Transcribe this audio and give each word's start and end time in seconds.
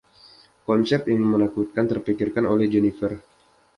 Konsep 0.67 1.01
yang 1.13 1.21
menakutkan 1.33 1.85
terpikirkan 1.91 2.45
oleh 2.53 2.65
Jennifer. 2.73 3.11